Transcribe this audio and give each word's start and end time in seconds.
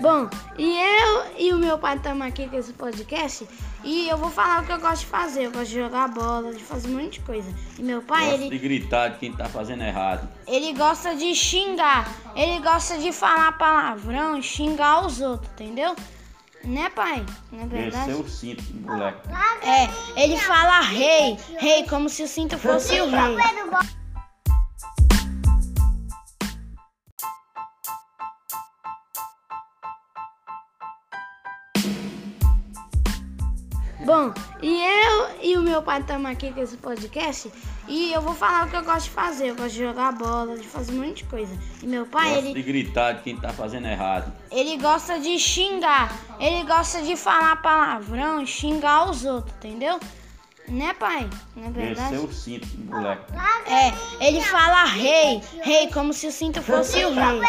Bom, 0.00 0.30
e 0.56 0.78
eu 0.78 1.26
e 1.38 1.52
o 1.52 1.58
meu 1.58 1.78
pai 1.78 1.96
estamos 1.96 2.26
aqui 2.26 2.48
com 2.48 2.56
esse 2.56 2.72
podcast 2.72 3.46
e 3.84 4.08
eu 4.08 4.16
vou 4.16 4.30
falar 4.30 4.62
o 4.62 4.66
que 4.66 4.72
eu 4.72 4.80
gosto 4.80 5.00
de 5.00 5.06
fazer. 5.06 5.44
Eu 5.44 5.50
gosto 5.52 5.66
de 5.68 5.74
jogar 5.74 6.08
bola, 6.08 6.54
de 6.54 6.62
fazer 6.64 6.88
um 6.88 7.02
monte 7.02 7.14
de 7.14 7.20
coisa. 7.20 7.52
E 7.78 7.82
meu 7.82 8.00
pai, 8.00 8.30
Gosta 8.30 8.34
ele, 8.44 8.50
de 8.50 8.58
gritar 8.58 9.08
de 9.08 9.18
quem 9.18 9.32
tá 9.32 9.44
fazendo 9.46 9.82
errado. 9.82 10.26
ele 10.46 10.72
gosta 10.72 11.14
de 11.14 11.34
xingar. 11.34 12.08
Ele 12.34 12.60
gosta 12.60 12.96
de 12.96 13.12
falar 13.12 13.52
palavrão 13.58 14.38
e 14.38 14.42
xingar 14.42 15.04
os 15.04 15.20
outros, 15.20 15.50
entendeu? 15.52 15.94
Né, 16.64 16.90
pai? 16.90 17.24
Não 17.52 17.62
é 17.62 17.66
verdade? 17.66 18.10
Esse 18.10 18.20
é 18.20 18.22
o 18.22 18.28
cinto, 18.28 18.62
moleque. 18.82 19.28
É, 19.62 20.22
ele 20.22 20.36
fala 20.38 20.80
rei, 20.80 21.38
rei, 21.58 21.86
como 21.86 22.08
se 22.08 22.22
o 22.22 22.28
cinto 22.28 22.58
fosse 22.58 23.00
o 23.00 23.08
rei. 23.08 23.36
Bom, 34.04 34.32
e 34.62 34.82
eu 34.82 35.28
e 35.42 35.56
o 35.58 35.62
meu 35.62 35.82
pai 35.82 36.00
estamos 36.00 36.30
aqui 36.30 36.50
com 36.52 36.60
esse 36.60 36.76
podcast 36.78 37.52
e 37.86 38.12
eu 38.12 38.22
vou 38.22 38.34
falar 38.34 38.66
o 38.66 38.70
que 38.70 38.76
eu 38.76 38.82
gosto 38.82 39.04
de 39.04 39.10
fazer. 39.10 39.48
Eu 39.48 39.54
gosto 39.56 39.72
de 39.72 39.78
jogar 39.80 40.12
bola, 40.12 40.56
de 40.56 40.66
fazer 40.66 40.92
um 40.92 41.04
monte 41.06 41.18
de 41.18 41.24
coisa. 41.24 41.52
E 41.82 41.86
meu 41.86 42.06
pai, 42.06 42.30
Gosta 42.30 42.46
ele, 42.48 42.54
de 42.54 42.62
gritar 42.62 43.12
de 43.12 43.22
quem 43.22 43.36
tá 43.36 43.50
fazendo 43.50 43.86
errado. 43.86 44.32
ele 44.50 44.78
gosta 44.78 45.18
de 45.20 45.38
xingar. 45.38 46.12
Ele 46.38 46.64
gosta 46.64 47.02
de 47.02 47.14
falar 47.14 47.60
palavrão 47.60 48.42
e 48.42 48.46
xingar 48.46 49.10
os 49.10 49.24
outros, 49.24 49.54
entendeu? 49.56 50.00
Né, 50.66 50.94
pai? 50.94 51.28
Não 51.56 51.64
é 51.64 51.68
Esse 51.68 51.78
verdade? 51.78 52.14
é 52.14 52.18
o 52.18 52.32
cinto, 52.32 52.68
moleque. 52.78 53.24
É, 53.66 54.24
ele 54.26 54.40
fala 54.40 54.84
rei, 54.84 55.42
rei, 55.62 55.88
como 55.92 56.12
se 56.12 56.26
o 56.28 56.32
cinto 56.32 56.62
fosse 56.62 57.04
o 57.04 57.12
rei. 57.12 57.40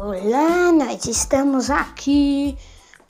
Olá, 0.00 0.70
nós 0.70 1.06
estamos 1.06 1.70
aqui 1.70 2.56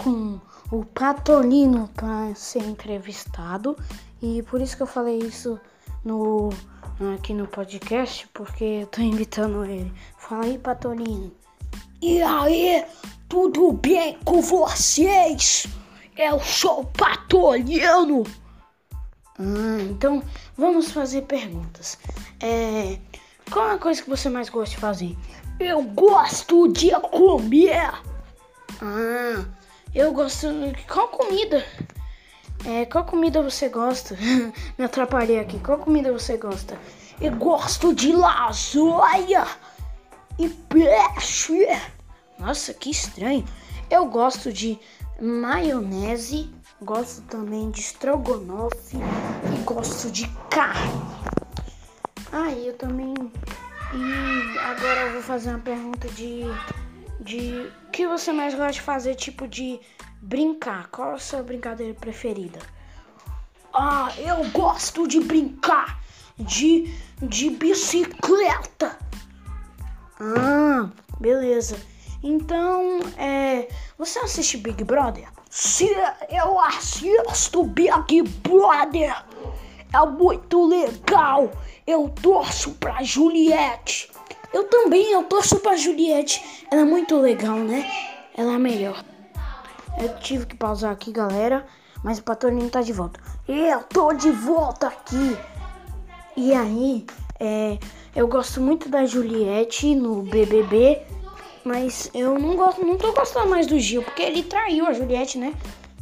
com 0.03 0.41
o 0.73 0.87
Patolino 0.87 1.87
para 1.95 2.35
ser 2.35 2.61
entrevistado 2.61 3.77
e 4.23 4.43
por 4.45 4.59
isso 4.63 4.75
que 4.75 4.83
eu 4.85 4.87
falei 4.87 5.19
isso 5.19 5.61
no 6.03 6.49
aqui 7.15 7.35
no 7.35 7.47
podcast 7.47 8.27
porque 8.33 8.65
eu 8.65 8.87
tô 8.87 9.03
invitando 9.03 9.67
ele. 9.67 9.93
Fala 10.17 10.47
aí, 10.47 10.57
Patolino. 10.57 11.31
E 12.01 12.23
aí, 12.23 12.83
tudo 13.29 13.71
bem 13.71 14.19
com 14.25 14.41
vocês? 14.41 15.67
Eu 16.17 16.41
sou 16.41 16.81
o 16.81 16.87
Patolino. 16.87 18.25
Ah, 19.39 19.83
então 19.83 20.23
vamos 20.57 20.91
fazer 20.91 21.23
perguntas. 21.23 21.99
É, 22.41 22.99
qual 23.51 23.71
é 23.71 23.75
a 23.75 23.79
coisa 23.79 24.03
que 24.03 24.11
você 24.11 24.29
mais 24.29 24.49
gosta 24.49 24.75
de 24.75 24.81
fazer? 24.81 25.17
Eu 25.59 25.83
gosto 25.83 26.69
de 26.69 26.91
comer. 27.01 27.93
Ah, 28.81 29.45
eu 29.95 30.13
gosto. 30.13 30.47
Qual 30.87 31.09
comida? 31.09 31.65
É, 32.65 32.85
qual 32.87 33.05
comida 33.05 33.43
você 33.43 33.69
gosta? 33.69 34.17
Me 34.79 34.85
atrapalhei 34.85 35.39
aqui. 35.39 35.59
Qual 35.61 35.79
comida 35.79 36.13
você 36.13 36.37
gosta? 36.37 36.79
Eu 37.21 37.33
gosto 37.33 37.95
de 37.95 38.13
lasanha 38.13 39.47
e 40.39 40.49
peixe. 40.49 41.67
Nossa, 42.39 42.73
que 42.73 42.91
estranho. 42.91 43.45
Eu 43.91 44.07
gosto 44.07 44.53
de 44.53 44.79
maionese, 45.21 46.53
gosto 46.81 47.23
também 47.23 47.71
de 47.71 47.81
estrogonofe 47.81 48.97
e 48.97 49.63
gosto 49.65 50.11
de 50.11 50.29
carne. 50.51 51.18
Ah, 52.33 52.51
e 52.51 52.69
eu 52.69 52.77
também. 52.77 53.15
E 53.95 54.59
agora 54.59 55.01
eu 55.03 55.13
vou 55.15 55.23
fazer 55.23 55.51
uma 55.51 55.59
pergunta 55.61 56.09
de. 56.09 56.43
De. 57.21 57.71
O 57.87 57.91
que 57.91 58.07
você 58.07 58.33
mais 58.33 58.55
gosta 58.55 58.73
de 58.73 58.81
fazer, 58.81 59.15
tipo 59.15 59.49
de 59.49 59.81
brincar? 60.21 60.89
Qual 60.89 61.15
a 61.15 61.19
sua 61.19 61.43
brincadeira 61.43 61.95
preferida? 61.95 62.59
Ah, 63.73 64.13
eu 64.19 64.49
gosto 64.51 65.07
de 65.07 65.21
brincar 65.21 66.01
de, 66.39 66.93
de 67.23 67.51
bicicleta. 67.51 68.99
Ah, 70.21 70.91
beleza. 71.19 71.79
Então, 72.23 73.01
é. 73.17 73.69
Você 73.97 74.19
assiste 74.19 74.57
Big 74.59 74.85
Brother? 74.85 75.29
Sim, 75.51 75.91
eu 76.29 76.61
assisto 76.61 77.65
Big 77.65 78.23
Brother. 78.43 79.28
É 79.93 80.07
muito 80.07 80.67
legal. 80.67 81.51
Eu 81.87 82.09
torço 82.09 82.73
pra 82.73 83.03
Juliette. 83.03 84.11
Eu 84.53 84.65
também, 84.65 85.13
eu 85.13 85.25
torço 85.25 85.61
pra 85.61 85.77
Juliette. 85.77 86.67
Ela 86.71 86.83
é 86.83 86.85
muito 86.85 87.17
legal, 87.17 87.59
né? 87.59 87.91
Ela 88.37 88.55
é 88.55 88.59
melhor. 88.59 89.05
Eu 90.01 90.19
tive 90.21 90.47
que 90.47 90.57
pausar 90.57 90.93
aqui, 90.93 91.11
galera. 91.11 91.67
Mas 92.03 92.19
o 92.19 92.23
Patolino 92.23 92.71
tá 92.71 92.81
de 92.81 92.93
volta. 92.93 93.21
Eu 93.49 93.83
tô 93.83 94.13
de 94.13 94.31
volta 94.31 94.87
aqui. 94.87 95.37
E 96.37 96.53
aí, 96.53 97.05
é, 97.41 97.79
eu 98.15 98.29
gosto 98.29 98.61
muito 98.61 98.89
da 98.89 99.05
Juliette 99.05 99.95
no 99.95 100.23
BBB, 100.23 101.03
mas 101.65 102.11
eu 102.15 102.39
não 102.39 102.55
gosto, 102.57 102.85
não 102.85 102.97
tô 102.97 103.13
gostando 103.13 103.49
mais 103.49 103.67
do 103.67 103.79
Gil, 103.79 104.03
porque 104.03 104.23
ele 104.23 104.45
traiu 104.45 104.87
a 104.87 104.93
Juliette, 104.93 105.39
né? 105.39 105.53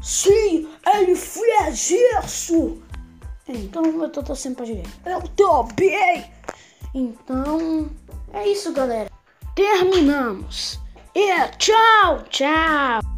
Sim, 0.02 0.68
ele 0.94 1.16
fez 1.16 1.90
isso! 1.90 2.82
Então 3.48 3.84
eu 4.02 4.08
tô 4.08 4.22
torcendo 4.22 4.56
pra 4.56 4.64
Juliette. 4.64 4.90
Eu 5.04 5.22
também! 5.28 6.30
Então, 6.94 7.90
é 8.32 8.48
isso, 8.48 8.72
galera. 8.72 9.10
Terminamos. 9.54 10.80
E 11.14 11.48
tchau, 11.58 12.22
tchau! 12.28 13.15